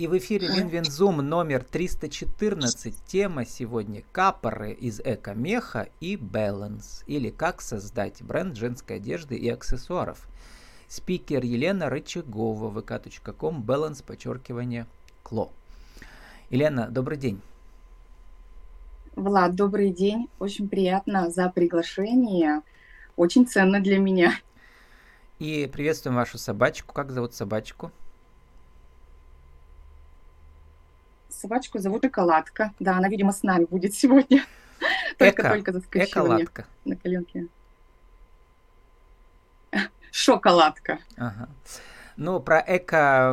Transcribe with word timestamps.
И 0.00 0.06
в 0.06 0.16
эфире 0.16 0.48
WinWin 0.48 0.90
Zoom 0.90 1.18
номер 1.18 1.62
314. 1.62 3.04
Тема 3.04 3.44
сегодня 3.44 4.02
«Капоры 4.12 4.72
из 4.72 4.98
эко-меха 4.98 5.90
и 6.00 6.16
Balance» 6.16 7.04
или 7.06 7.28
«Как 7.28 7.60
создать 7.60 8.22
бренд 8.22 8.56
женской 8.56 8.96
одежды 8.96 9.36
и 9.36 9.46
аксессуаров». 9.50 10.26
Спикер 10.88 11.44
Елена 11.44 11.90
Рычагова, 11.90 12.70
vk.com, 12.80 13.62
balance, 13.62 14.02
подчеркивание, 14.02 14.86
clo. 15.22 15.52
Елена, 16.48 16.88
добрый 16.88 17.18
день. 17.18 17.42
Влад, 19.16 19.54
добрый 19.54 19.90
день. 19.90 20.30
Очень 20.38 20.70
приятно 20.70 21.30
за 21.30 21.50
приглашение. 21.50 22.62
Очень 23.16 23.46
ценно 23.46 23.80
для 23.80 23.98
меня. 23.98 24.32
И 25.38 25.68
приветствуем 25.70 26.16
вашу 26.16 26.38
собачку. 26.38 26.94
Как 26.94 27.10
зовут 27.10 27.34
собачку? 27.34 27.92
Собачку 31.40 31.78
зовут 31.78 32.04
Эколадка. 32.04 32.74
Да, 32.80 32.98
она, 32.98 33.08
видимо, 33.08 33.32
с 33.32 33.42
нами 33.42 33.64
будет 33.64 33.94
сегодня. 33.94 34.44
Только-только 35.18 35.72
заскочила 35.72 36.24
Эколадка. 36.26 36.66
на 36.84 36.96
коленке. 36.96 37.46
Шоколадка. 40.12 40.98
Ага. 41.16 41.48
Ну, 42.18 42.40
про 42.40 42.62
эко 42.66 43.32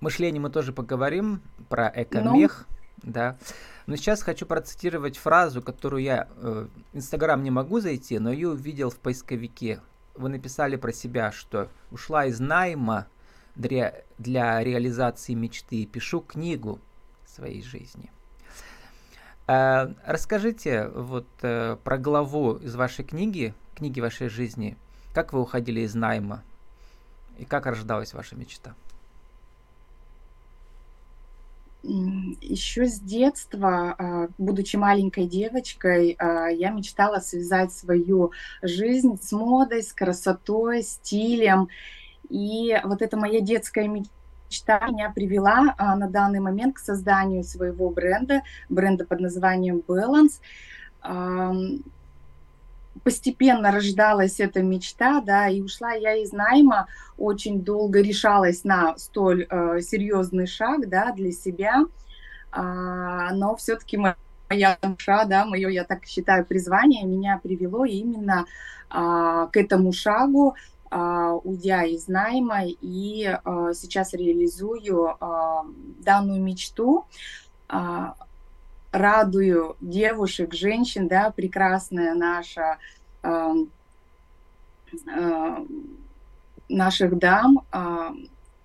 мышление 0.00 0.40
мы 0.40 0.50
тоже 0.50 0.72
поговорим, 0.72 1.42
про 1.68 1.92
эко-мех, 1.94 2.66
ну. 3.02 3.12
да. 3.12 3.38
Но 3.86 3.94
сейчас 3.94 4.22
хочу 4.22 4.44
процитировать 4.44 5.16
фразу, 5.16 5.62
которую 5.62 6.02
я 6.02 6.26
э, 6.38 6.66
в 6.92 6.96
Инстаграм 6.96 7.40
не 7.40 7.52
могу 7.52 7.78
зайти, 7.78 8.18
но 8.18 8.32
ее 8.32 8.48
увидел 8.48 8.90
в 8.90 8.96
поисковике. 8.96 9.80
Вы 10.16 10.30
написали 10.30 10.74
про 10.74 10.92
себя, 10.92 11.30
что 11.30 11.68
ушла 11.92 12.26
из 12.26 12.40
найма, 12.40 13.06
для, 13.54 13.94
для 14.18 14.62
реализации 14.62 15.34
мечты, 15.34 15.86
пишу 15.86 16.20
книгу 16.20 16.78
своей 17.26 17.62
жизни. 17.62 18.10
Э, 19.46 19.92
расскажите 20.04 20.88
вот 20.88 21.26
э, 21.42 21.76
про 21.82 21.98
главу 21.98 22.54
из 22.54 22.74
вашей 22.74 23.04
книги, 23.04 23.54
книги 23.74 24.00
вашей 24.00 24.28
жизни. 24.28 24.76
Как 25.14 25.32
вы 25.32 25.40
уходили 25.40 25.80
из 25.80 25.94
найма 25.94 26.42
и 27.38 27.44
как 27.44 27.66
рождалась 27.66 28.14
ваша 28.14 28.36
мечта? 28.36 28.74
Еще 31.82 32.86
с 32.86 33.00
детства, 33.00 33.94
а, 33.98 34.28
будучи 34.36 34.76
маленькой 34.76 35.26
девочкой, 35.26 36.14
а, 36.18 36.48
я 36.48 36.70
мечтала 36.70 37.20
связать 37.20 37.72
свою 37.72 38.32
жизнь 38.60 39.18
с 39.20 39.32
модой, 39.32 39.82
с 39.82 39.94
красотой, 39.94 40.82
стилем. 40.82 41.68
И 42.30 42.78
вот 42.84 43.02
эта 43.02 43.16
моя 43.16 43.40
детская 43.40 43.88
мечта 43.88 44.80
меня 44.88 45.12
привела 45.14 45.74
а, 45.76 45.96
на 45.96 46.08
данный 46.08 46.40
момент 46.40 46.76
к 46.76 46.78
созданию 46.78 47.44
своего 47.44 47.90
бренда, 47.90 48.42
бренда 48.68 49.04
под 49.04 49.20
названием 49.20 49.82
Balance. 49.86 50.40
А, 51.02 51.52
постепенно 53.04 53.70
рождалась 53.70 54.40
эта 54.40 54.62
мечта, 54.62 55.20
да, 55.20 55.48
и 55.48 55.60
ушла 55.60 55.92
я 55.92 56.14
из 56.16 56.32
найма, 56.32 56.86
очень 57.18 57.62
долго 57.62 58.00
решалась 58.00 58.64
на 58.64 58.96
столь 58.98 59.46
э, 59.48 59.80
серьезный 59.80 60.46
шаг, 60.46 60.88
да, 60.88 61.12
для 61.12 61.32
себя, 61.32 61.84
а, 62.52 63.32
но 63.32 63.56
все-таки 63.56 63.96
моя 63.96 64.78
душа, 64.82 65.24
да, 65.24 65.44
мое, 65.44 65.68
я 65.68 65.84
так 65.84 66.04
считаю, 66.04 66.44
призвание 66.44 67.04
меня 67.04 67.40
привело 67.42 67.84
именно 67.84 68.46
а, 68.88 69.46
к 69.46 69.56
этому 69.56 69.92
шагу, 69.92 70.56
уйдя 70.90 71.84
из 71.84 72.08
найма, 72.08 72.64
и 72.64 73.24
а, 73.24 73.72
сейчас 73.74 74.12
реализую 74.12 75.16
а, 75.20 75.64
данную 75.98 76.42
мечту 76.42 77.06
радую 78.92 79.76
девушек, 79.80 80.52
женщин, 80.52 81.06
да, 81.06 81.30
прекрасная 81.30 82.14
наша, 82.16 82.78
наших 86.68 87.16
дам 87.16 87.64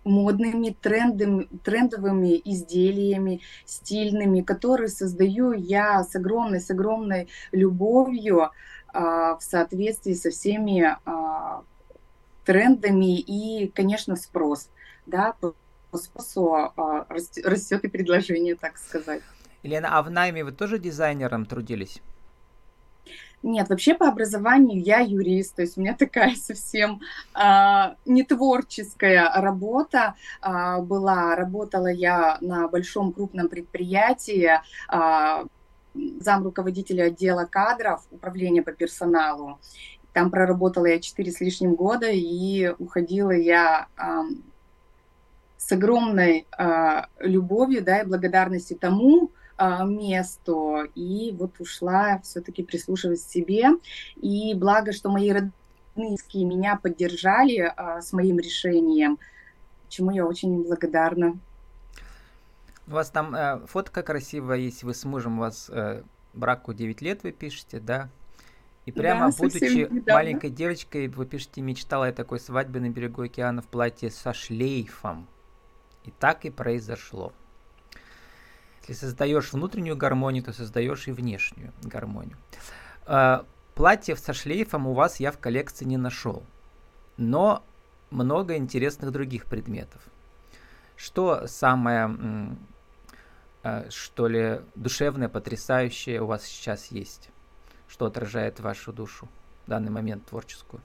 модными, 0.04 0.76
трендами, 0.82 1.48
трендовыми 1.64 2.42
изделиями, 2.44 3.42
стильными, 3.66 4.42
которые 4.42 4.88
создаю 4.88 5.52
я 5.52 6.04
с 6.04 6.16
огромной, 6.16 6.62
с 6.62 6.72
огромной 6.72 7.28
любовью 7.52 8.50
в 8.92 9.40
соответствии 9.42 10.14
со 10.14 10.32
всеми 10.32 10.82
э, 10.82 11.25
трендами 12.46 13.20
и, 13.20 13.68
конечно, 13.70 14.16
спрос, 14.16 14.70
да, 15.06 15.34
по 15.42 15.56
спросу 15.98 16.54
а, 16.54 17.08
растет 17.10 17.84
и 17.84 17.88
предложение, 17.88 18.56
так 18.56 18.78
сказать. 18.78 19.22
Елена, 19.64 19.98
а 19.98 20.04
в 20.04 20.12
найме 20.12 20.44
вы 20.44 20.52
тоже 20.52 20.78
дизайнером 20.78 21.46
трудились? 21.46 22.02
Нет, 23.44 23.70
вообще 23.70 23.94
по 23.94 24.08
образованию 24.08 24.82
я 24.82 25.00
юрист, 25.00 25.56
то 25.56 25.62
есть 25.62 25.78
у 25.78 25.82
меня 25.82 25.94
такая 25.94 26.36
совсем 26.36 27.02
э, 27.36 27.96
не 28.06 28.24
творческая 28.24 29.32
работа 29.36 30.16
э, 30.42 30.82
была. 30.82 31.36
Работала 31.36 31.88
я 31.88 32.40
на 32.42 32.68
большом 32.68 33.14
крупном 33.14 33.48
предприятии, 33.48 34.50
э, 34.92 35.46
зам 35.94 36.44
руководителя 36.44 37.04
отдела 37.04 37.46
кадров, 37.46 38.02
управления 38.10 38.64
по 38.64 38.72
персоналу. 38.72 39.60
Там 40.16 40.32
проработала 40.32 40.86
я 40.86 41.02
4 41.02 41.30
с 41.30 41.42
лишним 41.42 41.76
года, 41.76 42.10
и 42.10 42.74
уходила 42.80 43.32
я 43.32 43.90
э, 43.98 44.22
с 45.58 45.70
огромной 45.74 46.48
э, 46.58 47.02
любовью 47.20 47.84
да, 47.84 48.00
и 48.00 48.06
благодарностью 48.06 48.78
тому 48.78 49.32
э, 49.58 49.84
месту. 49.84 50.86
И 50.96 51.36
вот 51.38 51.60
ушла 51.60 52.22
все-таки 52.24 52.64
прислушивать 52.64 53.20
себе. 53.20 53.72
И 54.16 54.54
благо, 54.54 54.94
что 54.94 55.10
мои 55.10 55.30
родные 55.34 56.16
меня 56.34 56.80
поддержали 56.82 57.74
э, 57.76 58.02
с 58.02 58.14
моим 58.14 58.40
решением, 58.40 59.20
чему 59.90 60.12
я 60.12 60.26
очень 60.26 60.64
благодарна. 60.64 61.38
У 62.88 62.92
вас 62.92 63.10
там 63.10 63.36
э, 63.36 63.60
фотка 63.68 64.02
красивая 64.02 64.60
есть, 64.60 64.84
вы 64.84 64.94
с 64.94 65.04
мужем, 65.04 65.40
у 65.40 65.42
вас 65.42 65.70
э, 65.70 66.04
браку 66.34 66.74
9 66.74 67.02
лет 67.02 67.24
вы 67.24 67.34
пишете, 67.34 67.82
да? 67.82 68.08
И 68.86 68.92
прямо 68.92 69.32
да, 69.32 69.38
будучи 69.38 69.90
маленькой 70.12 70.52
девочкой, 70.52 71.08
вы 71.08 71.26
пишете, 71.26 71.62
мечтала 71.62 72.06
я 72.06 72.14
такой 72.14 72.40
свадьбы 72.40 72.80
на 72.80 72.90
берегу 72.90 73.24
океана 73.24 73.62
в 73.62 73.68
платье 73.68 74.12
со 74.12 74.34
шлейфом. 74.34 75.28
И 76.04 76.12
так 76.12 76.46
и 76.46 76.52
произошло. 76.52 77.34
Если 78.88 79.08
создаешь 79.08 79.52
внутреннюю 79.52 79.98
гармонию, 79.98 80.44
то 80.44 80.54
создаешь 80.54 81.08
и 81.08 81.12
внешнюю 81.12 81.74
гармонию. 81.82 82.38
А, 83.08 83.44
платьев 83.74 84.20
со 84.20 84.34
шлейфом 84.34 84.86
у 84.86 84.94
вас 84.94 85.20
я 85.20 85.32
в 85.32 85.40
коллекции 85.40 85.86
не 85.86 85.98
нашел. 85.98 86.44
Но 87.18 87.64
много 88.12 88.56
интересных 88.56 89.12
других 89.12 89.46
предметов. 89.46 90.02
Что 90.96 91.48
самое, 91.48 92.56
а, 93.64 93.90
что 93.90 94.28
ли, 94.28 94.62
душевное, 94.76 95.30
потрясающее 95.30 96.22
у 96.22 96.28
вас 96.28 96.44
сейчас 96.44 96.92
есть? 96.92 97.32
Что 97.88 98.06
отражает 98.06 98.60
вашу 98.60 98.92
душу 98.94 99.28
в 99.66 99.70
данный 99.70 99.92
момент 99.92 100.26
творческую? 100.26 100.82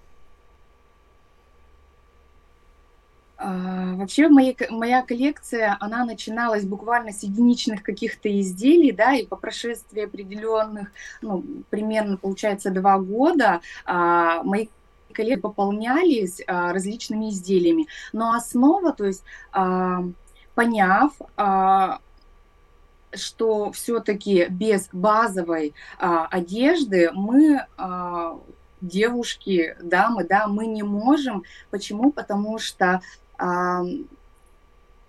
А, 3.42 3.94
вообще 3.94 4.28
моя, 4.28 4.54
моя 4.68 5.02
коллекция, 5.02 5.76
она 5.80 6.04
начиналась 6.04 6.64
буквально 6.64 7.10
с 7.10 7.22
единичных 7.22 7.82
каких-то 7.82 8.28
изделий, 8.40 8.92
да, 8.92 9.14
и 9.14 9.24
по 9.24 9.36
прошествии 9.36 10.04
определенных, 10.04 10.92
ну, 11.22 11.42
примерно, 11.70 12.18
получается, 12.18 12.70
два 12.70 12.98
года 12.98 13.62
а, 13.86 14.42
мои 14.42 14.68
коллекции 15.12 15.40
пополнялись 15.40 16.42
а, 16.46 16.72
различными 16.72 17.30
изделиями. 17.30 17.86
Но 18.12 18.34
основа, 18.34 18.92
то 18.92 19.06
есть 19.06 19.24
а, 19.52 20.04
поняв, 20.54 21.12
а, 21.36 22.00
что 23.12 23.72
все-таки 23.72 24.46
без 24.48 24.88
базовой 24.92 25.74
а, 25.98 26.26
одежды 26.26 27.10
мы 27.12 27.66
а, 27.76 28.38
девушки, 28.80 29.76
дамы, 29.82 30.24
да, 30.24 30.46
мы 30.46 30.66
не 30.66 30.82
можем. 30.82 31.44
Почему? 31.70 32.12
Потому 32.12 32.58
что 32.58 33.00
а, 33.38 33.82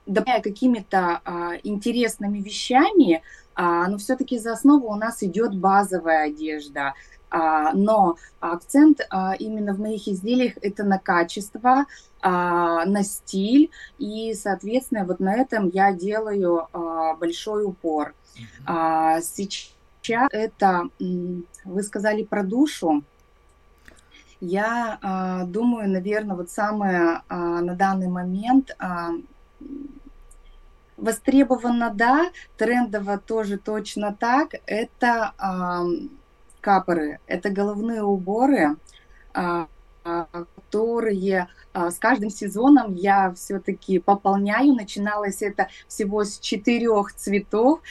добавляя 0.05 0.41
какими-то 0.41 1.21
а, 1.23 1.51
интересными 1.63 2.39
вещами, 2.39 3.21
а, 3.55 3.87
но 3.87 3.97
все-таки 3.97 4.39
за 4.39 4.53
основу 4.53 4.89
у 4.89 4.95
нас 4.95 5.23
идет 5.23 5.55
базовая 5.55 6.25
одежда. 6.25 6.93
А, 7.31 7.71
но 7.73 8.17
акцент 8.41 8.99
а, 9.09 9.33
именно 9.35 9.73
в 9.73 9.79
моих 9.79 10.07
изделиях 10.07 10.53
это 10.61 10.83
на 10.83 10.99
качество, 10.99 11.85
а, 12.21 12.85
на 12.85 13.03
стиль, 13.03 13.71
и, 13.97 14.33
соответственно, 14.33 15.05
вот 15.05 15.21
на 15.21 15.33
этом 15.35 15.69
я 15.69 15.93
делаю 15.93 16.67
большой 17.19 17.63
упор. 17.63 18.13
Сейчас 19.21 20.29
это, 20.31 20.89
вы 20.99 21.83
сказали 21.83 22.23
про 22.23 22.43
душу, 22.43 23.03
я 24.41 25.45
думаю, 25.47 25.89
наверное, 25.89 26.35
вот 26.35 26.49
самое 26.49 27.21
на 27.29 27.75
данный 27.75 28.07
момент 28.07 28.75
Востребовано, 30.97 31.91
да, 31.91 32.31
трендово 32.57 33.17
тоже 33.17 33.57
точно 33.57 34.15
так. 34.19 34.53
Это 34.67 35.33
капоры, 36.61 37.19
это 37.27 37.49
головные 37.49 38.03
уборы, 38.03 38.77
э, 39.33 39.65
которые 40.71 41.47
с 41.73 41.99
каждым 41.99 42.29
сезоном 42.29 42.95
я 42.95 43.31
все-таки 43.33 43.99
пополняю. 43.99 44.73
Начиналось 44.73 45.41
это 45.41 45.67
всего 45.87 46.23
с 46.23 46.39
четырех 46.39 47.13
цветов, 47.13 47.81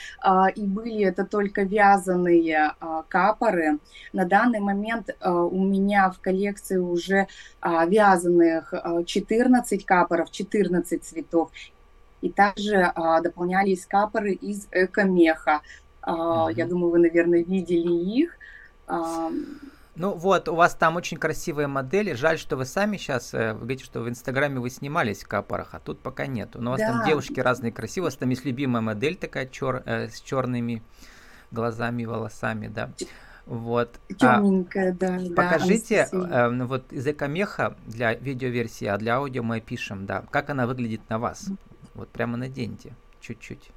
и 0.57 0.67
были 0.67 1.05
это 1.05 1.25
только 1.25 1.63
вязаные 1.63 2.73
капоры. 3.09 3.79
На 4.13 4.25
данный 4.25 4.59
момент 4.59 5.17
у 5.25 5.65
меня 5.65 6.11
в 6.11 6.19
коллекции 6.19 6.79
уже 6.79 7.29
вязаных 7.63 8.75
14 9.07 9.85
капоров, 9.87 10.31
14 10.31 11.05
цветов. 11.05 11.51
И 12.23 12.29
также 12.29 12.93
дополнялись 13.23 13.87
капоры 13.87 14.33
из 14.33 14.67
эко-меха. 14.73 15.61
Mm-hmm. 16.03 16.55
Я 16.55 16.67
думаю, 16.67 16.91
вы, 16.91 16.99
наверное, 16.99 17.45
видели 17.45 17.93
их. 17.93 18.37
Ну 19.97 20.15
вот, 20.15 20.49
у 20.49 20.55
вас 20.55 20.75
там 20.75 20.97
очень 20.97 21.19
красивые 21.19 21.67
модели. 21.67 22.15
Жаль, 22.15 22.39
что 22.39 22.57
вы 22.57 22.65
сами 22.65 22.97
сейчас, 22.97 23.35
э, 23.35 23.55
говорите, 23.55 23.85
что 23.85 24.01
в 24.01 24.09
Инстаграме 24.09 24.61
вы 24.61 24.71
снимались 24.71 25.25
в 25.25 25.29
капорах, 25.29 25.71
а 25.73 25.81
тут 25.81 26.01
пока 26.01 26.27
нету. 26.27 26.61
Но 26.61 26.71
у 26.71 26.73
вас 26.73 26.81
да. 26.81 26.93
там 26.93 27.07
девушки 27.07 27.39
разные 27.41 27.73
красивые. 27.73 28.07
У 28.07 28.11
вас 28.11 28.17
там 28.17 28.31
есть 28.31 28.45
любимая 28.45 28.81
модель 28.81 29.17
такая 29.17 29.47
чер, 29.47 29.83
э, 29.85 30.09
с 30.09 30.21
черными 30.21 30.83
глазами, 31.51 32.05
волосами, 32.05 32.69
да. 32.69 32.93
Вот. 33.47 33.99
Темненькая, 34.17 34.93
а, 34.93 34.95
да. 34.95 35.19
Покажите, 35.35 36.09
да, 36.13 36.47
э, 36.47 36.65
вот 36.65 36.93
из 36.93 37.07
экомеха 37.07 37.77
для 37.87 38.15
видеоверсии, 38.15 38.87
а 38.87 38.97
для 38.97 39.17
аудио 39.17 39.43
мы 39.43 39.61
пишем, 39.61 40.07
да. 40.07 40.25
Как 40.31 40.51
она 40.51 40.67
выглядит 40.67 41.03
на 41.11 41.19
вас? 41.19 41.51
Вот 41.95 42.09
прямо 42.09 42.37
наденьте 42.37 42.95
чуть-чуть. 43.21 43.71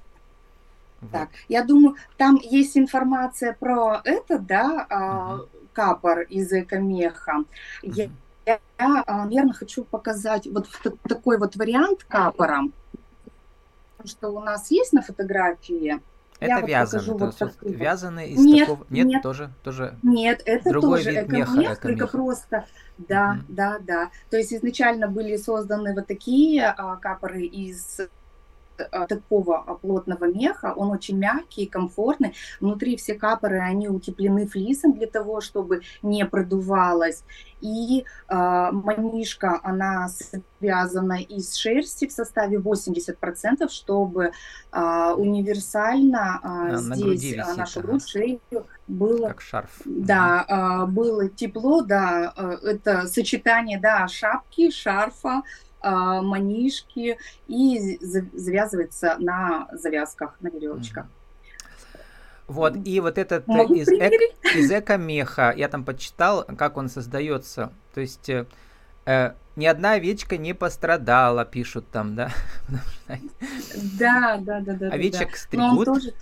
Так, 1.12 1.30
я 1.48 1.64
думаю, 1.64 1.96
там 2.18 2.36
есть 2.36 2.78
информация 2.78 3.54
про 3.54 4.02
это, 4.04 4.40
да, 4.40 5.38
угу 5.40 5.64
капор 5.74 6.22
из 6.22 6.52
экомеха. 6.54 7.44
Я, 7.82 8.10
я, 8.46 8.60
а, 8.78 9.26
наверное, 9.26 9.54
хочу 9.54 9.84
показать 9.84 10.48
вот 10.48 10.70
такой 11.08 11.38
вот 11.38 11.56
вариант 11.56 12.04
капора, 12.04 12.64
что 14.06 14.30
у 14.30 14.40
нас 14.40 14.72
есть 14.72 14.94
на 14.94 15.02
фотографии. 15.02 16.00
Это 16.40 16.60
я 16.60 16.62
вязано, 16.62 17.14
вот 17.14 17.36
это 17.36 17.46
вот 17.46 17.56
вязаный 17.62 18.30
из 18.32 18.40
нет, 18.40 18.68
такого... 18.68 18.86
Нет, 18.90 19.06
нет, 19.06 19.24
тоже, 19.24 19.50
тоже 19.64 19.98
Нет, 20.04 20.42
это 20.46 20.72
другой 20.72 21.04
тоже 21.04 21.22
вид 21.22 21.30
меха, 21.30 21.52
экомех, 21.54 21.80
только 21.80 22.08
просто... 22.08 22.66
Да, 22.98 23.38
угу. 23.40 23.46
да, 23.48 23.80
да. 23.80 24.10
То 24.30 24.38
есть 24.38 24.54
изначально 24.54 25.08
были 25.08 25.38
созданы 25.38 25.96
вот 25.96 26.06
такие 26.06 26.68
а, 26.68 26.98
капоры 26.98 27.44
из 27.44 28.02
такого 29.08 29.80
плотного 29.81 30.25
меха, 30.25 30.74
он 30.75 30.92
очень 30.92 31.18
мягкий, 31.18 31.66
комфортный. 31.66 32.34
Внутри 32.60 32.98
все 32.98 33.16
капоры, 33.16 33.60
они 33.60 33.90
утеплены 33.90 34.48
флисом 34.48 34.94
для 34.94 35.08
того, 35.08 35.42
чтобы 35.42 35.81
не 36.02 36.25
продувалось. 36.25 37.24
И 37.62 38.04
э, 38.28 38.36
манишка, 38.72 39.60
она 39.64 40.10
связана 40.60 41.22
из 41.22 41.56
шерсти 41.56 42.08
в 42.08 42.12
составе 42.12 42.58
80%, 42.58 43.70
чтобы 43.70 44.31
э, 44.72 45.14
универсально 45.16 46.42
э, 46.74 46.78
здесь 46.78 47.24
висит, 47.24 47.58
нашу 47.58 47.81
грудь, 47.81 48.06
шею 48.06 48.42
было... 48.88 49.30
Как 49.30 49.42
шарф. 49.42 49.81
Да, 49.86 50.46
э, 50.48 50.92
было 50.92 51.30
тепло, 51.30 51.81
да, 51.81 52.34
э, 52.36 52.58
это 52.64 53.08
сочетание, 53.08 53.80
да, 53.80 54.10
шапки, 54.10 54.70
шарфа, 54.70 55.30
а, 55.30 55.44
манишки 55.84 57.18
и 57.48 58.00
завязывается 58.02 59.18
на 59.20 59.68
завязках, 59.74 60.36
на 60.40 60.50
веревочках. 60.50 61.06
Вот, 62.48 62.76
и 62.86 63.00
вот 63.00 63.18
этот 63.18 63.48
э, 63.48 63.64
из, 63.74 63.88
эк, 63.88 64.14
из 64.56 64.72
эко-меха, 64.72 65.54
я 65.56 65.70
там 65.70 65.86
почитал, 65.86 66.44
как 66.44 66.78
он 66.78 66.90
создается. 66.90 67.72
То 67.94 68.02
есть 68.02 68.30
э, 68.30 68.46
э 69.06 69.32
ни 69.56 69.68
одна 69.68 69.94
овечка 69.94 70.38
не 70.38 70.54
пострадала, 70.54 71.46
пишут 71.46 71.88
там, 71.90 72.16
да? 72.16 72.32
Да, 74.00 74.38
да, 74.40 74.62
да, 74.62 74.74
да. 74.74 74.90
Овечек 74.90 75.32
да. 75.32 75.38
стригут 75.38 75.86
тоже... 75.86 76.14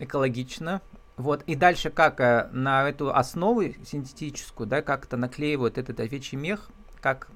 экологично. 0.00 0.82
Вот, 1.16 1.44
и 1.46 1.54
дальше 1.54 1.90
как 1.90 2.20
э, 2.20 2.48
на 2.52 2.88
эту 2.88 3.14
основу 3.14 3.62
синтетическую, 3.84 4.66
да, 4.66 4.82
как 4.82 5.06
то 5.06 5.16
наклеивают 5.16 5.78
этот 5.78 6.00
овечий 6.00 6.36
мех, 6.36 6.68
как 7.00 7.28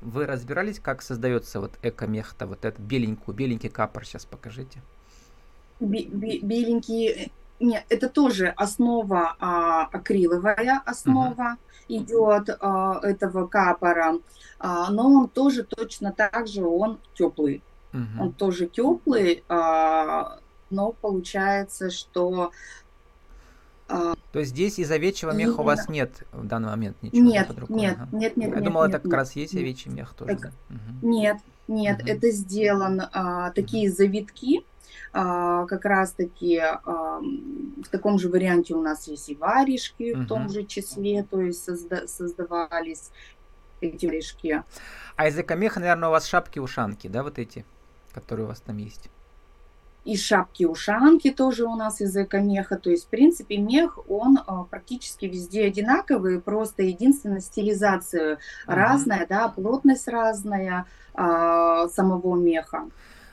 вы 0.00 0.26
разбирались, 0.26 0.78
как 0.78 1.02
создается 1.02 1.60
вот 1.60 1.72
эко-мехта, 1.82 2.46
вот 2.46 2.64
этот 2.64 2.80
беленький, 2.80 3.32
беленький 3.32 3.68
капор, 3.68 4.04
сейчас 4.04 4.24
покажите. 4.24 4.80
Беленький, 5.80 7.32
нет, 7.60 7.84
это 7.88 8.08
тоже 8.08 8.48
основа 8.56 9.36
а, 9.38 9.84
акриловая 9.86 10.82
основа 10.84 11.56
угу. 11.88 11.98
идет 12.00 12.50
а, 12.60 13.00
этого 13.02 13.46
капора, 13.46 14.18
а, 14.58 14.90
но 14.90 15.06
он 15.06 15.28
тоже 15.28 15.64
точно 15.64 16.12
так 16.12 16.46
же 16.46 16.64
он 16.64 16.98
теплый, 17.14 17.62
угу. 17.92 18.22
он 18.22 18.32
тоже 18.32 18.66
теплый, 18.66 19.44
а, 19.48 20.38
но 20.70 20.92
получается, 20.92 21.90
что 21.90 22.52
То 23.88 24.40
есть 24.40 24.50
здесь 24.52 24.78
из 24.78 24.90
овечьего 24.90 25.30
меха 25.30 25.50
Именно. 25.50 25.62
у 25.62 25.64
вас 25.64 25.88
нет 25.88 26.26
в 26.32 26.46
данный 26.46 26.68
момент 26.68 26.96
ничего 27.02 27.22
нет, 27.22 27.48
под 27.48 27.58
рукой? 27.60 27.76
Нет, 27.76 27.96
ага. 27.98 28.08
нет, 28.12 28.36
нет. 28.36 28.48
Я 28.50 28.54
нет, 28.56 28.64
думала, 28.64 28.84
нет, 28.84 28.94
это 28.94 28.98
как 28.98 29.06
нет, 29.06 29.14
раз 29.14 29.32
есть 29.36 29.54
нет. 29.54 29.62
овечий 29.62 29.90
мех 29.90 30.14
тоже. 30.14 30.36
Так, 30.36 30.40
да? 30.40 30.50
угу. 30.68 31.08
Нет, 31.08 31.38
нет, 31.66 32.00
угу. 32.00 32.08
это 32.08 32.30
сделан 32.30 33.02
а, 33.12 33.50
такие 33.52 33.90
завитки, 33.90 34.62
а, 35.14 35.64
как 35.66 35.86
раз 35.86 36.12
таки 36.12 36.58
а, 36.58 37.20
в 37.20 37.88
таком 37.90 38.18
же 38.18 38.28
варианте 38.28 38.74
у 38.74 38.82
нас 38.82 39.08
есть 39.08 39.30
и 39.30 39.34
варежки 39.34 40.12
угу. 40.12 40.22
в 40.22 40.26
том 40.26 40.48
же 40.50 40.64
числе, 40.64 41.22
то 41.22 41.40
есть 41.40 41.64
созда 41.64 42.06
создавались 42.06 43.10
эти 43.80 44.04
варежки. 44.04 44.62
А 45.16 45.28
из 45.28 45.38
экомеха, 45.38 45.80
наверное, 45.80 46.10
у 46.10 46.12
вас 46.12 46.26
шапки-ушанки, 46.26 47.08
да, 47.08 47.22
вот 47.22 47.38
эти, 47.38 47.64
которые 48.12 48.44
у 48.44 48.48
вас 48.48 48.60
там 48.60 48.76
есть? 48.76 49.08
И 50.04 50.16
шапки-ушанки 50.16 51.30
тоже 51.30 51.64
у 51.64 51.76
нас 51.76 52.00
из 52.00 52.16
эко-меха. 52.16 52.76
То 52.76 52.90
есть, 52.90 53.06
в 53.06 53.08
принципе, 53.08 53.58
мех, 53.58 53.98
он 54.08 54.38
а, 54.46 54.64
практически 54.64 55.26
везде 55.26 55.66
одинаковый, 55.66 56.40
просто 56.40 56.82
единственная 56.82 57.40
стилизация 57.40 58.34
uh-huh. 58.34 58.38
разная, 58.66 59.26
да, 59.26 59.48
плотность 59.48 60.08
разная 60.08 60.86
а, 61.14 61.88
самого 61.88 62.36
меха. 62.36 62.88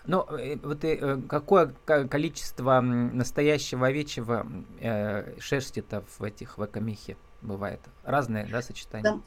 Ну, 0.08 0.26
э, 0.38 0.58
вот 0.62 0.84
и, 0.84 1.00
э, 1.02 1.18
какое 1.28 1.74
количество 1.86 2.80
настоящего 2.82 3.88
овечьего 3.88 4.46
э, 4.80 5.40
шерсти-то 5.40 6.04
в 6.20 6.24
этих 6.24 6.58
в 6.58 6.66
эко-мехе 6.66 7.18
бывает? 7.42 7.80
Разное, 8.04 8.48
да, 8.52 8.62
сочетание? 8.62 9.14
Да. 9.14 9.20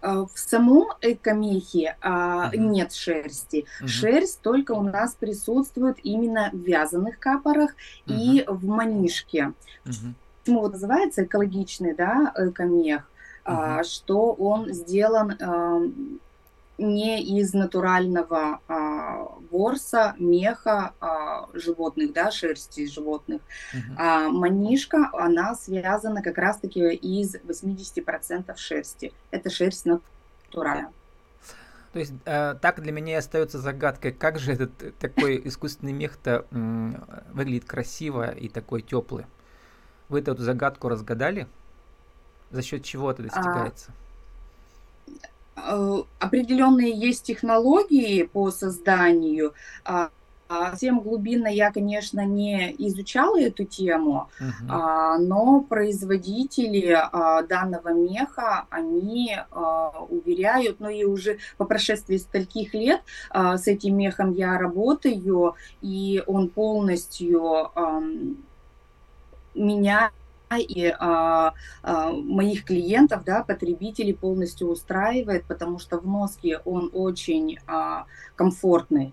А, 0.00 0.24
в 0.24 0.30
самом 0.34 0.88
экомехе 1.00 1.96
а, 2.00 2.48
угу. 2.48 2.60
нет 2.60 2.92
шерсти. 2.92 3.66
Угу. 3.80 3.88
Шерсть 3.88 4.40
только 4.42 4.72
у 4.72 4.82
нас 4.82 5.14
присутствует 5.14 5.96
именно 6.02 6.50
в 6.52 6.58
вязаных 6.58 7.18
капорах 7.18 7.70
угу. 8.06 8.14
и 8.14 8.44
в 8.46 8.66
манишке. 8.66 9.52
Угу. 9.84 10.14
Почему 10.40 10.60
вот 10.60 10.72
называется 10.72 11.24
экологичный 11.24 11.94
да, 11.94 12.32
экомех? 12.36 13.10
Угу. 13.44 13.54
А, 13.54 13.84
что 13.84 14.32
он 14.32 14.72
сделан 14.72 15.36
а, 15.40 15.80
не 16.78 17.22
из 17.22 17.54
натурального 17.54 18.60
а, 18.68 19.28
ворса, 19.50 20.14
меха 20.18 20.94
а, 21.00 21.48
животных, 21.52 22.12
да, 22.12 22.30
шерсти 22.30 22.86
животных. 22.86 23.42
Uh-huh. 23.74 23.94
А 23.98 24.28
манишка, 24.28 25.10
она 25.12 25.54
связана 25.54 26.22
как 26.22 26.38
раз-таки 26.38 26.94
из 26.94 27.34
80% 27.34 28.56
шерсти. 28.56 29.12
Это 29.30 29.50
шерсть 29.50 29.86
натуральная. 29.86 30.92
То 31.92 32.00
есть 32.00 32.12
э, 32.26 32.54
так 32.60 32.82
для 32.82 32.92
меня 32.92 33.18
остается 33.18 33.58
загадкой, 33.58 34.12
как 34.12 34.38
же 34.38 34.52
этот 34.52 34.98
такой 34.98 35.40
искусственный 35.48 35.92
мех-то 35.92 36.44
э, 36.50 36.90
выглядит 37.32 37.64
красиво 37.64 38.30
и 38.30 38.48
такой 38.48 38.82
теплый. 38.82 39.24
Вы 40.08 40.20
эту 40.20 40.36
загадку 40.36 40.88
разгадали? 40.88 41.48
За 42.50 42.62
счет 42.62 42.84
чего 42.84 43.10
это 43.10 43.22
достигается? 43.22 43.90
А 43.90 44.07
определенные 46.18 46.90
есть 46.90 47.24
технологии 47.24 48.22
по 48.24 48.50
созданию. 48.50 49.54
А, 49.84 50.10
а 50.48 50.70
Совсем 50.70 51.00
глубинно 51.00 51.48
я, 51.48 51.70
конечно, 51.70 52.24
не 52.24 52.74
изучала 52.78 53.38
эту 53.38 53.64
тему, 53.64 54.30
uh-huh. 54.40 55.18
но 55.18 55.60
производители 55.60 56.98
данного 57.48 57.92
меха, 57.92 58.66
они 58.70 59.36
уверяют, 60.08 60.80
ну 60.80 60.88
и 60.88 61.04
уже 61.04 61.38
по 61.58 61.66
прошествии 61.66 62.16
стольких 62.16 62.72
лет 62.72 63.02
с 63.30 63.66
этим 63.66 63.98
мехом 63.98 64.32
я 64.32 64.58
работаю, 64.58 65.54
и 65.82 66.22
он 66.26 66.48
полностью 66.48 67.70
меня 69.54 70.12
и 70.56 70.94
а, 70.98 71.52
а, 71.82 72.12
моих 72.12 72.64
клиентов, 72.64 73.24
да, 73.24 73.42
потребителей 73.42 74.14
полностью 74.14 74.68
устраивает, 74.68 75.44
потому 75.44 75.78
что 75.78 75.98
в 75.98 76.06
носке 76.06 76.60
он 76.64 76.90
очень 76.92 77.58
а, 77.66 78.06
комфортный. 78.36 79.12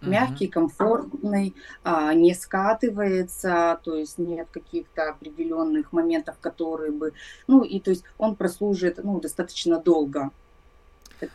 мягкий, 0.00 0.48
комфортный, 0.48 1.54
а, 1.84 2.12
не 2.12 2.34
скатывается, 2.34 3.78
то 3.84 3.94
есть 3.94 4.18
нет 4.18 4.48
каких-то 4.50 5.10
определенных 5.10 5.92
моментов, 5.92 6.36
которые 6.40 6.90
бы, 6.90 7.12
ну 7.46 7.62
и 7.62 7.78
то 7.78 7.90
есть 7.90 8.02
он 8.18 8.34
прослужит, 8.34 8.98
ну, 9.04 9.20
достаточно 9.20 9.78
долго. 9.78 10.30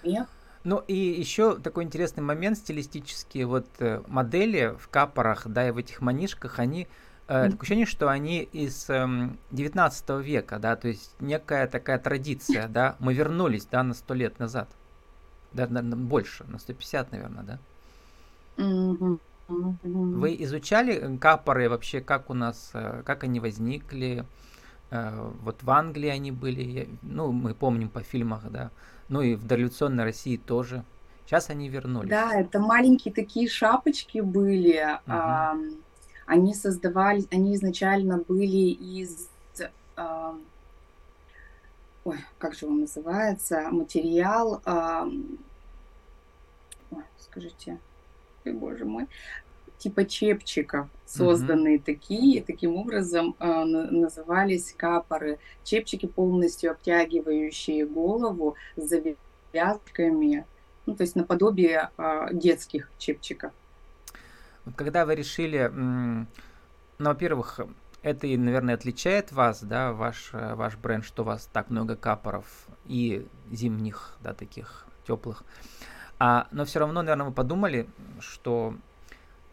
Мех. 0.03 0.27
Ну 0.65 0.83
и 0.85 0.95
еще 0.95 1.57
такой 1.57 1.85
интересный 1.85 2.23
момент 2.23 2.57
стилистический. 2.57 3.45
Вот 3.45 3.67
э, 3.79 4.01
модели 4.07 4.75
в 4.77 4.89
капорах, 4.89 5.47
да, 5.47 5.69
и 5.69 5.71
в 5.71 5.77
этих 5.77 6.01
манишках, 6.01 6.59
они 6.59 6.89
э, 7.27 7.45
такое 7.45 7.59
ощущение, 7.61 7.85
что 7.85 8.09
они 8.09 8.41
из 8.41 8.89
э, 8.89 9.29
19 9.51 10.09
века, 10.21 10.59
да, 10.59 10.75
то 10.75 10.87
есть 10.87 11.15
некая 11.19 11.67
такая 11.67 11.99
традиция, 11.99 12.67
да, 12.67 12.95
мы 12.99 13.13
вернулись, 13.13 13.65
да, 13.65 13.83
на 13.83 13.93
сто 13.93 14.13
лет 14.13 14.39
назад, 14.39 14.69
да, 15.53 15.67
на, 15.67 15.81
на, 15.81 15.95
больше, 15.95 16.45
на 16.45 16.59
150, 16.59 17.11
наверное, 17.11 17.43
да. 17.43 17.59
Вы 19.47 20.35
изучали 20.39 21.17
капоры 21.17 21.69
вообще, 21.69 22.01
как 22.01 22.29
у 22.29 22.33
нас, 22.33 22.71
э, 22.73 23.03
как 23.05 23.23
они 23.23 23.39
возникли? 23.39 24.25
Э, 24.89 25.31
вот 25.41 25.63
в 25.63 25.69
Англии 25.69 26.09
они 26.09 26.31
были, 26.31 26.89
ну, 27.01 27.31
мы 27.31 27.53
помним 27.53 27.89
по 27.89 28.01
фильмах, 28.01 28.49
да, 28.49 28.71
ну 29.09 29.21
и 29.21 29.35
в 29.35 29.45
дореволюционной 29.45 30.03
России 30.03 30.37
тоже. 30.37 30.83
Сейчас 31.25 31.49
они 31.49 31.67
вернулись. 31.67 32.09
Да, 32.09 32.33
это 32.33 32.59
маленькие 32.59 33.13
такие 33.13 33.49
шапочки 33.49 34.19
были. 34.19 34.97
Uh-huh. 35.05 35.77
Они 36.27 36.53
создавались, 36.53 37.25
они 37.31 37.55
изначально 37.55 38.17
были 38.17 38.71
из, 38.73 39.29
а, 39.95 40.37
ой, 42.03 42.17
как 42.37 42.53
же 42.53 42.67
он 42.67 42.81
называется, 42.81 43.69
материал, 43.71 44.61
а, 44.65 45.07
ой, 46.91 47.03
скажите, 47.17 47.79
боже 48.45 48.83
мой, 48.85 49.07
типа 49.77 50.05
чепчиков, 50.05 50.87
созданные 51.05 51.77
uh-huh. 51.77 51.83
такие, 51.85 52.43
таким 52.43 52.75
образом 52.75 53.35
э, 53.39 53.63
назывались 53.63 54.73
капоры. 54.75 55.39
Чепчики 55.63 56.07
полностью 56.07 56.71
обтягивающие 56.71 57.85
голову 57.85 58.55
с 58.75 58.93
завязками, 59.53 60.45
ну, 60.85 60.95
то 60.95 61.03
есть 61.03 61.15
наподобие 61.15 61.89
э, 61.97 62.27
детских 62.33 62.89
чепчиков. 62.97 63.53
Когда 64.75 65.05
вы 65.05 65.15
решили, 65.15 65.71
ну, 65.73 66.25
во-первых, 66.99 67.59
это, 68.01 68.27
наверное, 68.27 68.75
отличает 68.75 69.31
вас, 69.31 69.63
да, 69.63 69.93
ваш, 69.93 70.29
ваш 70.31 70.77
бренд, 70.77 71.05
что 71.05 71.23
у 71.23 71.25
вас 71.25 71.49
так 71.51 71.69
много 71.69 71.95
капоров 71.95 72.45
и 72.85 73.27
зимних, 73.51 74.17
да, 74.21 74.33
таких 74.33 74.85
теплых. 75.05 75.43
А, 76.19 76.47
но 76.51 76.65
все 76.65 76.79
равно, 76.79 77.01
наверное, 77.01 77.27
вы 77.27 77.33
подумали, 77.33 77.87
что 78.19 78.75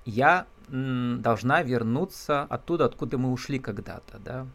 я 0.04 0.46
должна 0.68 1.62
вернуться 1.62 2.42
оттуда, 2.42 2.86
откуда 2.86 3.18
мы 3.18 3.32
ушли 3.32 3.58
когда-то, 3.58 4.18
да, 4.18 4.46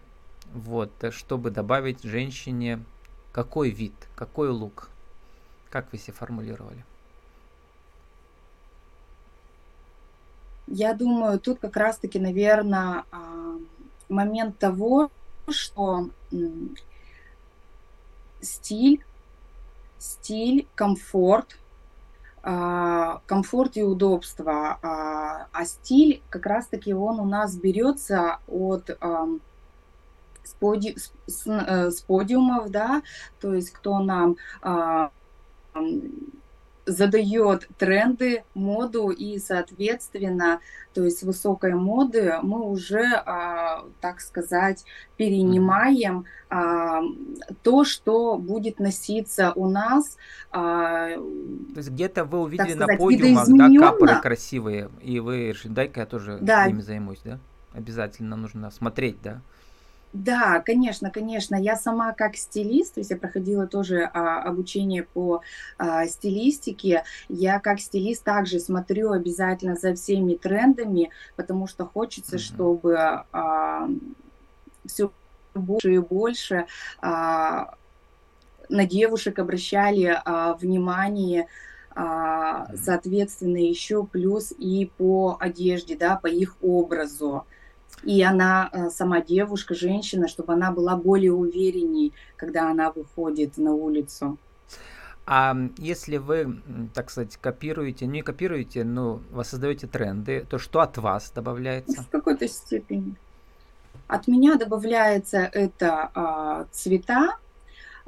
вот, 0.54 0.92
чтобы 1.12 1.51
добавить 1.51 2.04
женщине 2.04 2.84
какой 3.32 3.70
вид, 3.70 3.94
какой 4.16 4.50
лук, 4.50 4.89
как 5.70 5.92
вы 5.92 6.00
себе 6.00 6.13
формулировали? 6.13 6.84
Я 10.72 10.94
думаю, 10.94 11.40
тут 11.40 11.60
как 11.60 11.76
раз-таки, 11.76 12.20
наверное, 12.20 13.04
а, 13.12 13.56
момент 14.08 14.58
того, 14.60 15.10
что 15.50 16.10
стиль, 18.42 19.04
стиль, 19.98 20.68
комфорт– 20.76 21.58
а, 22.42 23.22
комфорт 23.26 23.76
и 23.76 23.84
удобство, 23.84 24.80
а, 24.82 25.48
а 25.52 25.66
стиль 25.66 26.24
как 26.30 26.46
раз-таки 26.46 26.94
он 26.94 27.20
у 27.20 27.26
нас 27.26 27.56
берется 27.58 28.40
от 28.48 28.90
с, 28.90 30.54
поди, 30.60 30.96
с, 31.28 31.46
э, 31.46 31.92
с 31.92 32.02
подиумов, 32.02 32.72
да, 32.72 33.04
то 33.40 33.54
есть 33.54 33.72
кто 33.72 34.00
нам 34.00 34.38
задает 36.89 37.67
тренды, 37.77 38.43
моду 38.53 39.10
и, 39.10 39.39
соответственно, 39.39 40.60
то 40.93 41.03
есть 41.03 41.24
высокой 41.24 41.74
моды 41.74 42.36
мы 42.41 42.62
уже, 42.65 43.05
а, 43.25 43.86
так 44.01 44.22
сказать, 44.22 44.84
перенимаем 45.17 46.25
а, 46.50 47.01
то, 47.63 47.84
что 47.84 48.38
будет 48.38 48.79
носиться 48.79 49.53
у 49.55 49.69
нас. 49.69 50.17
А, 50.51 51.15
то 51.15 51.77
есть 51.77 51.91
где-то 51.91 52.25
вы 52.25 52.41
увидели 52.41 52.72
сказать, 52.72 53.00
на 53.00 53.05
подиумах 53.05 53.48
да, 53.48 53.79
капоры 53.79 54.22
красивые, 54.22 54.89
и 55.01 55.19
вы 55.19 55.50
решили, 55.50 55.72
дай-ка 55.72 56.01
я 56.01 56.05
тоже 56.05 56.39
да. 56.41 56.65
ими 56.65 56.81
займусь, 56.81 57.22
да? 57.24 57.39
Обязательно 57.74 58.36
нужно 58.36 58.72
смотреть, 58.72 59.22
да? 59.22 59.41
Да, 60.12 60.62
конечно, 60.66 61.12
конечно. 61.12 61.56
Я 61.56 61.75
сама 61.75 62.13
как 62.13 62.36
стилист, 62.36 62.96
то 62.96 63.00
есть 63.00 63.12
я 63.12 63.18
проходила 63.18 63.68
тоже 63.68 64.10
а, 64.12 64.42
обучение 64.42 65.04
по 65.04 65.42
а, 65.78 66.08
стилистике. 66.08 67.04
Я 67.28 67.60
как 67.60 67.80
стилист 67.80 68.24
также 68.24 68.60
смотрю 68.60 69.12
обязательно 69.12 69.75
за 69.75 69.94
всеми 69.94 70.34
трендами, 70.34 71.12
потому 71.36 71.68
что 71.68 71.86
хочется, 71.86 72.38
mm-hmm. 72.38 72.39
чтобы 72.39 72.98
а, 73.32 73.88
все 74.88 75.12
больше 75.54 75.94
и 75.94 76.00
больше 76.00 76.66
а, 77.01 77.75
на 78.68 78.86
девушек 78.86 79.38
обращали 79.38 80.20
а, 80.25 80.56
внимание 80.56 81.48
а, 81.92 82.68
соответственно, 82.75 83.58
еще 83.58 84.06
плюс 84.06 84.54
и 84.58 84.89
по 84.98 85.38
одежде, 85.39 85.98
да, 85.98 86.16
по 86.16 86.28
их 86.28 86.56
образу 86.62 87.46
и 88.03 88.22
она 88.24 88.69
э, 88.72 88.89
сама 88.89 89.22
девушка, 89.22 89.75
женщина, 89.75 90.27
чтобы 90.27 90.53
она 90.53 90.72
была 90.72 90.96
более 90.96 91.34
уверенней, 91.34 92.13
когда 92.38 92.69
она 92.69 92.91
выходит 92.91 93.58
на 93.58 93.74
улицу. 93.74 94.38
А 95.25 95.55
если 95.77 96.17
вы, 96.17 96.60
так 96.96 97.12
сказать, 97.12 97.38
копируете, 97.38 98.08
не 98.08 98.24
копируете, 98.24 98.84
но 98.84 99.22
воссоздаете 99.29 99.86
тренды, 99.86 100.46
то 100.50 100.58
что 100.58 100.79
от 100.79 100.98
вас 100.98 101.31
добавляется? 101.36 102.01
В 102.01 102.10
какой-то 102.10 102.48
степени. 102.48 103.15
От 104.08 104.27
меня 104.27 104.55
добавляется 104.55 105.38
это 105.38 106.10
а, 106.15 106.65
цвета, 106.72 107.38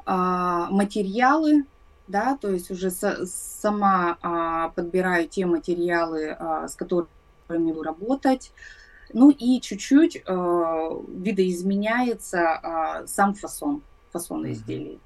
а, 0.03 0.67
материалы, 0.71 1.65
да, 2.07 2.37
то 2.41 2.49
есть 2.49 2.71
уже 2.71 2.89
с, 2.89 3.27
сама 3.27 4.17
а, 4.23 4.69
подбираю 4.69 5.27
те 5.27 5.45
материалы, 5.45 6.35
а, 6.37 6.67
с 6.67 6.75
которыми 6.75 7.07
буду 7.49 7.83
работать, 7.83 8.51
ну 9.13 9.29
и 9.29 9.59
чуть-чуть 9.61 10.23
э, 10.25 10.89
видоизменяется 11.07 12.39
э, 13.03 13.07
сам 13.07 13.33
фасон, 13.33 13.81
фасон 14.11 14.51
изделий. 14.51 14.99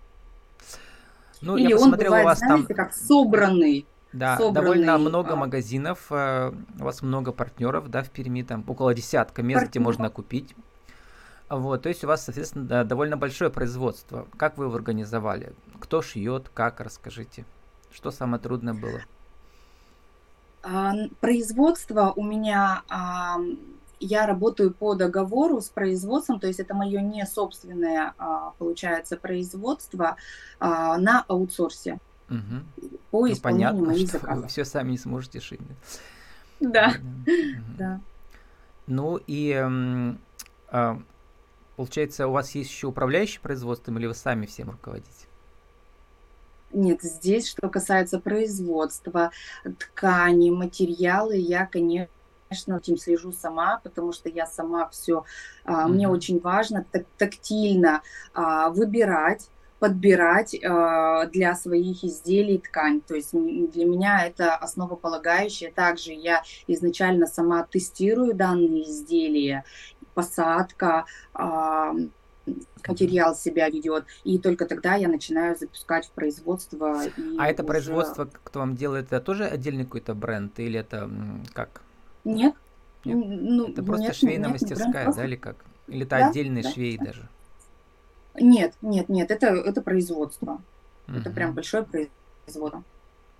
Ну, 1.41 1.57
Или 1.57 1.69
я 1.69 1.77
он 1.77 1.91
бывает, 1.91 2.23
у 2.23 2.25
вас 2.25 2.39
знаете, 2.39 2.67
там... 2.67 2.75
как 2.75 2.93
собранный. 2.93 3.85
Да, 4.13 4.37
собранный, 4.37 4.85
довольно 4.85 4.97
много 4.97 5.33
а... 5.33 5.35
магазинов, 5.35 6.07
э, 6.09 6.51
у 6.79 6.83
вас 6.83 7.01
много 7.01 7.31
партнеров, 7.31 7.89
да, 7.89 8.01
в 8.01 8.09
Перми, 8.09 8.43
там 8.43 8.63
около 8.67 8.93
десятка 8.93 9.43
мест, 9.43 9.59
Партнер. 9.59 9.71
где 9.71 9.79
можно 9.79 10.09
купить. 10.09 10.55
Вот, 11.49 11.83
то 11.83 11.89
есть 11.89 12.03
у 12.03 12.07
вас, 12.07 12.23
соответственно, 12.23 12.83
довольно 12.83 13.17
большое 13.17 13.51
производство. 13.51 14.27
Как 14.37 14.57
вы 14.57 14.65
его 14.65 14.75
организовали? 14.75 15.53
Кто 15.79 16.01
шьет, 16.01 16.49
как, 16.53 16.79
расскажите. 16.79 17.45
Что 17.91 18.09
самое 18.09 18.41
трудное 18.41 18.73
было? 18.73 19.01
А, 20.63 20.93
производство 21.19 22.11
у 22.15 22.23
меня 22.23 22.81
а, 22.89 23.37
я 24.05 24.25
работаю 24.25 24.73
по 24.73 24.95
договору 24.95 25.61
с 25.61 25.69
производством, 25.69 26.39
то 26.39 26.47
есть 26.47 26.59
это 26.59 26.73
мое 26.73 27.01
не 27.01 27.25
собственное, 27.25 28.13
а, 28.17 28.51
получается, 28.57 29.17
производство 29.17 30.15
а, 30.59 30.97
на 30.97 31.23
аутсорсе. 31.27 31.99
Угу. 32.29 32.89
По 33.11 33.27
ну, 33.27 33.35
понятно, 33.41 33.85
моих 33.85 34.09
что 34.09 34.19
заказов. 34.19 34.43
Вы 34.43 34.49
все 34.49 34.65
сами 34.65 34.91
не 34.91 34.97
сможете 34.97 35.39
шить. 35.39 35.61
Да. 36.59 36.93
да. 37.77 37.99
Ну 38.87 39.19
и 39.25 39.51
а, 40.69 40.99
получается, 41.75 42.27
у 42.27 42.31
вас 42.31 42.53
есть 42.53 42.69
еще 42.69 42.85
управляющий 42.85 43.39
производством 43.39 43.97
или 43.97 44.05
вы 44.05 44.13
сами 44.13 44.45
всем 44.45 44.69
руководите? 44.69 45.25
Нет, 46.71 47.01
здесь, 47.01 47.47
что 47.47 47.69
касается 47.69 48.19
производства, 48.19 49.31
ткани, 49.79 50.49
материалы, 50.49 51.37
я, 51.37 51.65
конечно, 51.65 52.09
конечно, 52.49 52.77
этим 52.77 52.97
слежу 52.97 53.31
сама, 53.31 53.79
потому 53.83 54.11
что 54.11 54.29
я 54.29 54.45
сама 54.45 54.87
все, 54.89 55.25
а, 55.63 55.87
mm-hmm. 55.87 55.91
мне 55.91 56.07
очень 56.07 56.39
важно 56.39 56.85
так, 56.91 57.05
тактильно 57.17 58.01
а, 58.33 58.69
выбирать 58.69 59.49
подбирать 59.77 60.55
э, 60.55 61.29
для 61.33 61.53
своих 61.53 62.03
изделий 62.03 62.57
ткань. 62.59 63.01
То 63.01 63.13
есть 63.13 63.33
для 63.33 63.85
меня 63.85 64.25
это 64.25 64.55
основополагающее. 64.55 65.69
Также 65.69 66.13
я 66.13 66.43
изначально 66.65 67.27
сама 67.27 67.63
тестирую 67.63 68.33
данные 68.33 68.89
изделия, 68.89 69.65
посадка, 70.13 71.05
э, 71.37 71.91
материал 72.87 73.35
себя 73.35 73.69
ведет, 73.69 74.05
и 74.23 74.39
только 74.39 74.65
тогда 74.65 74.95
я 74.95 75.07
начинаю 75.07 75.57
запускать 75.57 76.07
в 76.07 76.11
производство. 76.11 77.01
а 77.37 77.47
это 77.47 77.63
уже... 77.63 77.67
производство, 77.67 78.29
кто 78.43 78.59
вам 78.59 78.75
делает, 78.75 79.07
это 79.07 79.19
тоже 79.19 79.45
отдельный 79.45 79.83
какой-то 79.83 80.15
бренд 80.15 80.57
или 80.59 80.79
это 80.79 81.09
как? 81.53 81.84
Нет. 82.25 82.55
нет? 83.05 83.17
Ну, 83.25 83.69
это 83.69 83.83
просто 83.83 84.07
нет, 84.07 84.15
швейная 84.15 84.49
нет, 84.49 84.61
мастерская, 84.61 84.91
бренд, 84.91 85.03
просто... 85.05 85.21
да, 85.21 85.27
или 85.27 85.35
как? 85.35 85.65
Или 85.87 86.05
это 86.05 86.17
да, 86.17 86.27
отдельные 86.27 86.63
да, 86.63 86.71
швеи 86.71 86.97
да. 86.97 87.05
даже? 87.05 87.29
Нет, 88.35 88.73
нет, 88.81 89.09
нет, 89.09 89.31
это, 89.31 89.47
это 89.47 89.81
производство. 89.81 90.61
Угу. 91.07 91.17
Это 91.17 91.29
прям 91.29 91.53
большое 91.53 91.83
производство. 91.83 92.83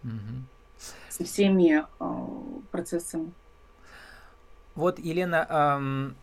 Угу. 0.04 0.12
Со 1.10 1.24
всеми 1.24 1.84
э, 2.00 2.60
процессами. 2.72 3.32
Вот, 4.76 5.00
Елена, 5.00 5.48
эм, 5.50 6.16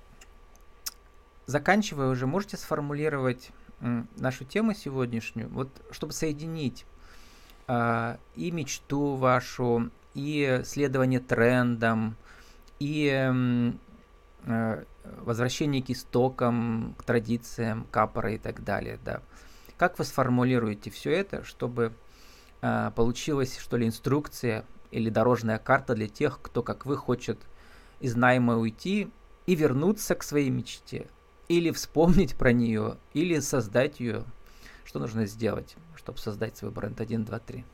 заканчивая 1.46 2.08
уже, 2.08 2.26
можете 2.26 2.56
сформулировать 2.56 3.50
нашу 4.16 4.44
тему 4.44 4.74
сегодняшнюю, 4.74 5.48
вот 5.48 5.68
чтобы 5.90 6.12
соединить 6.12 6.86
э, 7.66 8.16
и 8.36 8.50
мечту 8.52 9.16
вашу, 9.16 9.90
и 10.14 10.60
следование 10.64 11.18
трендам, 11.18 12.16
и 12.82 13.76
э, 14.44 14.84
возвращение 15.18 15.82
к 15.82 15.90
истокам, 15.90 16.96
к 16.98 17.04
традициям, 17.04 17.86
капора 17.90 18.34
и 18.34 18.38
так 18.38 18.64
далее, 18.64 18.98
да. 19.04 19.22
Как 19.76 19.98
вы 19.98 20.04
сформулируете 20.04 20.90
все 20.90 21.12
это, 21.12 21.44
чтобы 21.44 21.92
э, 22.60 22.90
получилась, 22.96 23.58
что 23.58 23.76
ли, 23.76 23.86
инструкция 23.86 24.64
или 24.90 25.10
дорожная 25.10 25.58
карта 25.58 25.94
для 25.94 26.08
тех, 26.08 26.40
кто, 26.42 26.62
как 26.62 26.84
вы, 26.84 26.96
хочет 26.96 27.38
из 28.00 28.16
найма 28.16 28.56
уйти 28.56 29.08
и 29.46 29.54
вернуться 29.54 30.16
к 30.16 30.24
своей 30.24 30.50
мечте, 30.50 31.06
или 31.48 31.70
вспомнить 31.70 32.36
про 32.36 32.52
нее, 32.52 32.96
или 33.14 33.38
создать 33.38 34.00
ее. 34.00 34.24
Что 34.84 34.98
нужно 34.98 35.26
сделать, 35.26 35.76
чтобы 35.94 36.18
создать 36.18 36.56
свой 36.56 36.72
бренд 36.72 37.00
1, 37.00 37.24
2, 37.24 37.38
3? 37.38 37.64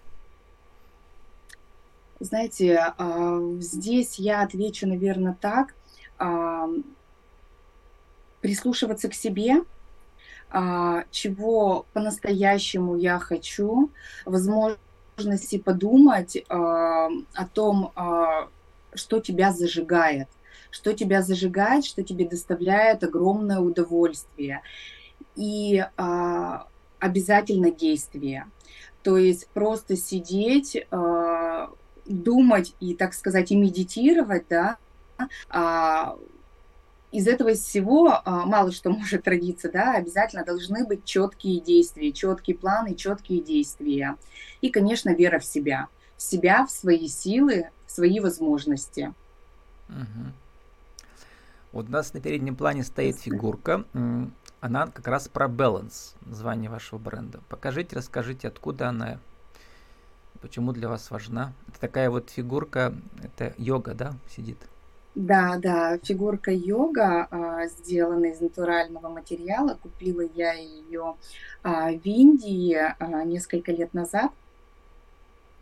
Знаете, 2.21 2.93
а, 2.99 3.41
здесь 3.61 4.19
я 4.19 4.43
отвечу, 4.43 4.89
наверное, 4.89 5.37
так. 5.41 5.75
А, 6.19 6.69
прислушиваться 8.41 9.09
к 9.09 9.15
себе, 9.15 9.63
а, 10.51 11.05
чего 11.11 11.87
по-настоящему 11.93 12.97
я 12.97 13.19
хочу, 13.19 13.91
возможности 14.25 15.59
подумать 15.59 16.37
о 16.49 17.47
том, 17.53 17.93
что 18.95 19.21
тебя 19.21 19.53
зажигает 19.53 20.29
что 20.71 20.93
тебя 20.93 21.23
зажигает, 21.23 21.87
что 21.87 22.03
тебе 22.03 22.29
доставляет 22.29 23.03
огромное 23.03 23.59
удовольствие. 23.59 24.61
И 25.35 25.83
обязательно 26.99 27.71
действие. 27.71 28.47
То 29.03 29.17
есть 29.17 29.49
просто 29.49 29.97
сидеть, 29.97 30.87
думать 32.09 32.75
и, 32.81 32.95
так 32.95 33.15
сказать, 33.15 33.51
и 33.51 33.57
медитировать, 33.57 34.45
да, 34.49 34.79
а, 35.49 36.17
из 37.11 37.27
этого 37.27 37.55
всего 37.55 38.21
а, 38.25 38.45
мало 38.45 38.73
что 38.73 38.91
может 38.91 39.27
родиться, 39.27 39.71
да, 39.71 39.95
обязательно 39.95 40.45
должны 40.45 40.87
быть 40.87 41.05
четкие 41.05 41.61
действия, 41.61 42.13
четкий 42.13 42.55
план 42.55 42.87
и 42.87 42.97
четкие 42.97 43.41
действия. 43.41 44.17
И, 44.61 44.71
конечно, 44.71 45.15
вера 45.15 45.39
в 45.39 45.45
себя, 45.45 45.89
в 46.17 46.23
себя, 46.23 46.67
в 46.67 46.71
свои 46.71 47.09
силы, 47.09 47.71
в 47.87 47.93
свои 47.93 48.21
возможности. 48.21 49.15
Угу. 49.89 50.33
Вот 51.73 51.89
у 51.89 51.91
нас 51.91 52.15
на 52.15 52.21
переднем 52.21 52.57
плане 52.57 52.83
стоит 52.83 53.19
фигурка. 53.19 53.85
Она 54.61 54.87
как 54.89 55.07
раз 55.07 55.29
про 55.29 55.47
баланс, 55.47 56.17
название 56.23 56.69
вашего 56.69 56.99
бренда. 56.99 57.41
Покажите, 57.49 57.95
расскажите, 57.95 58.49
откуда 58.49 58.89
она, 58.89 59.21
почему 60.41 60.73
для 60.73 60.89
вас 60.89 61.11
важна. 61.11 61.53
Это 61.69 61.81
такая 61.81 62.11
вот 62.11 62.31
фигурка, 62.31 62.95
это 63.23 63.55
йога, 63.59 63.95
да, 63.95 64.15
сидит? 64.29 64.59
Да, 65.19 65.57
да, 65.59 65.99
фигурка 65.99 66.53
йога, 66.53 67.27
а, 67.31 67.67
сделана 67.67 68.27
из 68.27 68.41
натурального 68.41 69.09
материала. 69.09 69.77
Купила 69.83 70.21
я 70.21 70.53
ее 70.53 71.17
а, 71.65 71.91
в 71.91 72.07
Индии 72.07 72.77
а, 72.77 73.25
несколько 73.25 73.73
лет 73.73 73.95
назад. 73.95 74.31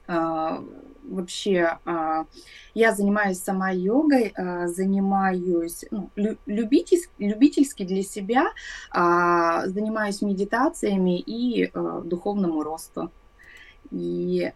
Вообще 0.08 1.78
я 2.74 2.92
занимаюсь 2.94 3.40
сама 3.40 3.70
йогой, 3.70 4.32
занимаюсь 4.66 5.84
ну, 5.90 6.10
любительски, 6.46 7.10
любительски 7.18 7.82
для 7.84 8.04
себя, 8.04 8.52
занимаюсь 8.92 10.22
медитациями 10.22 11.18
и 11.18 11.72
духовному 12.04 12.62
росту. 12.62 13.10
И 13.90 14.52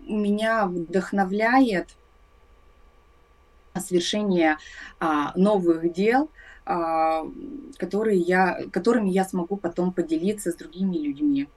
меня 0.00 0.66
вдохновляет 0.66 1.88
совершение 3.78 4.58
новых 5.34 5.92
дел, 5.92 6.30
которые 6.64 8.18
я, 8.18 8.60
которыми 8.70 9.10
я 9.10 9.24
смогу 9.24 9.56
потом 9.56 9.92
поделиться 9.92 10.50
с 10.50 10.56
другими 10.56 10.96
людьми. 10.96 11.48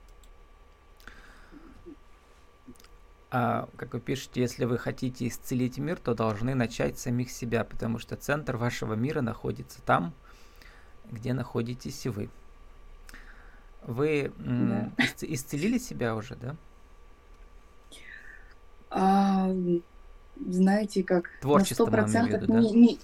а, 3.38 3.68
как 3.76 3.92
вы 3.92 4.00
пишете, 4.00 4.40
если 4.40 4.64
вы 4.64 4.78
хотите 4.78 5.28
исцелить 5.28 5.76
мир, 5.76 5.98
то 5.98 6.14
должны 6.14 6.54
начать 6.54 6.98
самих 6.98 7.30
себя, 7.30 7.64
потому 7.64 7.98
что 7.98 8.16
центр 8.16 8.56
вашего 8.56 8.94
мира 8.94 9.20
находится 9.20 9.82
там, 9.82 10.14
где 11.10 11.34
находитесь 11.34 12.06
вы. 12.06 12.30
Вы 13.86 14.32
да. 14.38 14.90
исцелили 15.20 15.78
себя 15.78 16.16
уже, 16.16 16.34
да? 16.34 16.56
А, 18.90 19.52
знаете, 20.44 21.04
как 21.04 21.30
Творчеством, 21.40 21.90
на 21.90 22.04
100% 22.04 22.26
виду, 22.26 22.46
да? 22.46 22.60
не, 22.60 22.72
не, 22.72 22.98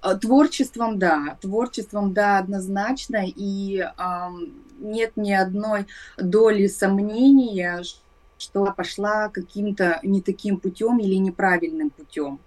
а, 0.00 0.14
творчеством, 0.14 0.98
да, 0.98 1.36
творчеством, 1.40 2.12
да, 2.12 2.38
однозначно, 2.38 3.24
и 3.26 3.80
а, 3.96 4.30
нет 4.78 5.16
ни 5.16 5.32
одной 5.32 5.86
доли 6.16 6.68
сомнения, 6.68 7.82
что 8.38 8.72
пошла 8.72 9.28
каким-то 9.28 9.98
не 10.04 10.22
таким 10.22 10.58
путем 10.58 10.98
или 10.98 11.16
неправильным 11.16 11.90
путем. 11.90 12.38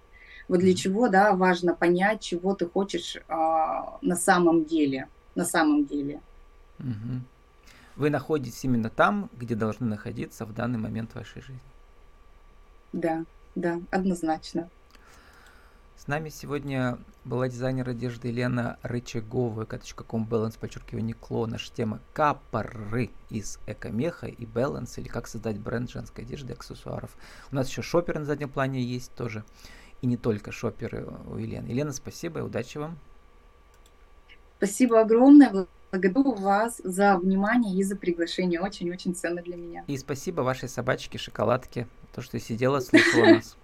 Вот 0.48 0.60
для 0.60 0.74
чего, 0.74 1.08
да, 1.08 1.32
важно 1.34 1.74
понять, 1.74 2.20
чего 2.20 2.54
ты 2.54 2.66
хочешь 2.66 3.18
а, 3.28 3.98
на 4.00 4.16
самом 4.16 4.64
деле, 4.64 5.08
на 5.34 5.44
самом 5.44 5.84
деле. 5.84 6.20
Угу. 6.78 7.20
Вы 7.96 8.10
находитесь 8.10 8.64
именно 8.64 8.90
там, 8.90 9.30
где 9.32 9.54
должны 9.54 9.86
находиться 9.86 10.44
в 10.44 10.52
данный 10.52 10.78
момент 10.78 11.14
вашей 11.14 11.42
жизни. 11.42 11.60
Да, 12.92 13.24
да, 13.54 13.80
однозначно. 13.90 14.68
С 15.96 16.08
нами 16.08 16.28
сегодня 16.28 16.98
была 17.24 17.48
дизайнер 17.48 17.88
одежды 17.88 18.28
Елена 18.28 18.78
Рычагова, 18.82 19.64
kp.com 19.64 20.26
balance, 20.28 20.58
подчеркивание 20.58 21.14
кло. 21.14 21.46
Наша 21.46 21.72
тема 21.72 22.00
капоры 22.12 23.10
из 23.30 23.58
экомеха 23.66 24.26
и 24.26 24.44
баланс, 24.44 24.98
или 24.98 25.08
как 25.08 25.28
создать 25.28 25.58
бренд 25.58 25.90
женской 25.90 26.24
одежды 26.24 26.52
и 26.52 26.56
аксессуаров. 26.56 27.16
У 27.52 27.54
нас 27.54 27.68
еще 27.68 27.80
шоперы 27.80 28.18
на 28.20 28.26
заднем 28.26 28.50
плане 28.50 28.82
есть 28.82 29.14
тоже. 29.14 29.44
И 30.02 30.06
не 30.06 30.16
только 30.16 30.52
шоперы 30.52 31.06
у 31.26 31.38
Елены. 31.38 31.68
Елена, 31.68 31.92
спасибо 31.92 32.40
и 32.40 32.42
удачи 32.42 32.76
вам. 32.76 32.98
Спасибо 34.64 35.02
огромное. 35.02 35.66
Благодарю 35.92 36.32
вас 36.32 36.80
за 36.82 37.18
внимание 37.18 37.76
и 37.76 37.82
за 37.82 37.96
приглашение. 37.96 38.62
Очень-очень 38.62 39.14
ценно 39.14 39.42
для 39.42 39.56
меня. 39.56 39.84
И 39.86 39.98
спасибо 39.98 40.40
вашей 40.40 40.70
собачке, 40.70 41.18
шоколадке, 41.18 41.86
то, 42.14 42.22
что 42.22 42.40
сидела, 42.40 42.80
слушала 42.80 43.26
нас. 43.26 43.58